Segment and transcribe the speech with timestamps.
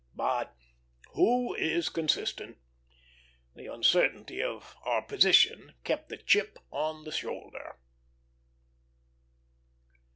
[0.15, 0.55] But
[1.13, 2.57] who is consistent?
[3.55, 7.77] The uncertainty of our position kept the chip on the shoulder.